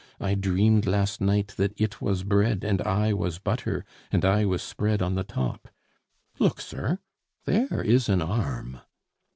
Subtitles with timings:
[0.19, 4.63] I dreamed last night that it was bread and I was butter, and I was
[4.63, 5.67] spread on the top.'
[6.39, 6.97] Look, sir,
[7.45, 8.79] there is an arm!"